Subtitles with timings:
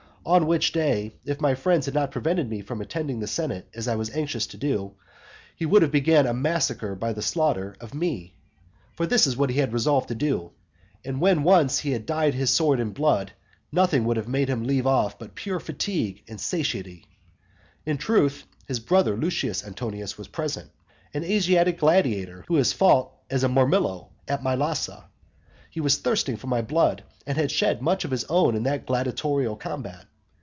[0.23, 3.87] On which day, if my friends had not prevented me from attending the senate as
[3.87, 4.93] I was anxious to do,
[5.55, 8.35] he would have begun a massacre by the slaughter of me.
[8.95, 10.51] For that was what he had resolved to do.
[11.03, 13.31] And when once he had dyed his sword in blood,
[13.71, 17.05] nothing would have made him leave off but pure fatigue and satiety.
[17.87, 20.69] In truth, his brother, Lucius Antonius, was present,
[21.15, 25.05] an Asiatic gladiator, who had fought as a Mirmillo, at Mylasa;
[25.71, 28.85] he was thirsting for my blood, and had shed much of his own in that
[28.85, 30.05] gladiatorial combat.